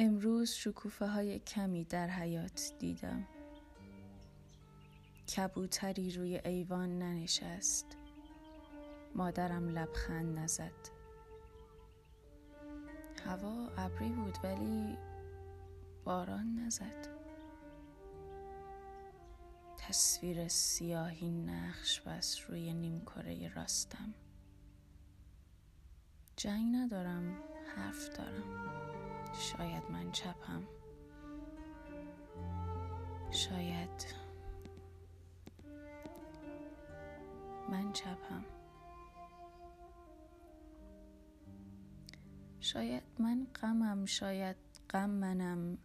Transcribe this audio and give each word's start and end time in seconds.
امروز 0.00 0.50
شکوفه 0.50 1.06
های 1.06 1.38
کمی 1.38 1.84
در 1.84 2.06
حیات 2.06 2.72
دیدم. 2.78 3.26
کبوتری 5.36 6.10
روی 6.10 6.40
ایوان 6.44 6.98
ننشست. 6.98 7.86
مادرم 9.14 9.68
لبخند 9.68 10.38
نزد. 10.38 10.88
هوا 13.24 13.68
ابری 13.76 14.08
بود 14.08 14.38
ولی 14.44 14.98
باران 16.04 16.54
نزد. 16.54 17.08
تصویر 19.78 20.48
سیاهی 20.48 21.30
نقش 21.30 22.00
بس 22.00 22.50
روی 22.50 22.74
نیمکره 22.74 23.48
راستم. 23.54 24.14
جنگ 26.36 26.76
ندارم 26.76 27.36
حرف 27.76 28.08
دارم. 28.16 28.57
شاید 29.48 29.90
من 29.90 30.12
چپم. 30.12 30.62
شاید 33.30 34.14
من 37.70 37.92
چپم. 37.92 38.44
شاید 42.60 43.02
من 43.18 43.46
غمم 43.62 44.04
شاید 44.06 44.56
غم 44.90 45.10
منم. 45.10 45.78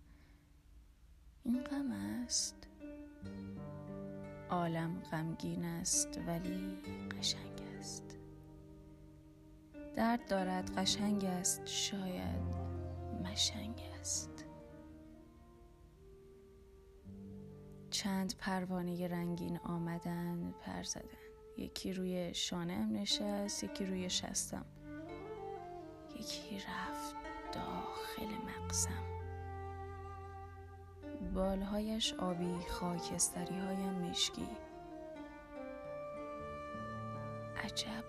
این 1.43 1.63
غم 1.63 1.91
است. 1.91 2.67
عالم 4.49 4.99
غمگین 5.11 5.65
است 5.65 6.19
ولی 6.27 6.77
قشنگ 7.19 7.61
است. 7.79 8.17
درد 9.95 10.27
دارد 10.29 10.77
قشنگ 10.77 11.25
است 11.25 11.67
شاید. 11.67 12.62
مشنگ 13.23 13.81
است. 13.99 14.45
چند 17.89 18.33
پروانه 18.37 19.07
رنگین 19.07 19.57
آمدن 19.57 20.53
پر 20.61 20.83
زدن. 20.83 21.09
یکی 21.57 21.93
روی 21.93 22.33
شانم 22.33 22.97
نشست 22.97 23.63
یکی 23.63 23.85
روی 23.85 24.09
شستم. 24.09 24.65
یکی 26.15 26.57
رفت 26.57 27.15
داخل 27.53 28.25
مقسم 28.25 29.13
بالهایش 31.33 32.13
آبی 32.13 32.55
خاکستری 32.69 33.59
های 33.59 33.89
مشکی. 33.89 34.47
عجب 37.63 38.03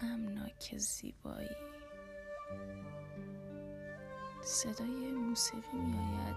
غمناک 0.00 0.74
زیبایی. 0.76 1.56
صدای 4.48 5.12
موسیقی 5.12 5.78
میآید. 5.78 6.36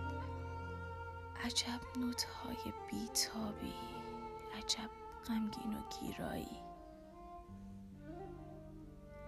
عجب 1.44 1.81
نوتهای 1.98 2.73
بیتابی 2.92 3.73
عجب 4.58 4.90
غمگین 5.28 5.73
و 5.73 5.81
گیرایی 6.00 6.59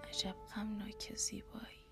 عجب 0.10 0.36
غمناک 0.56 1.16
زیبایی. 1.16 1.83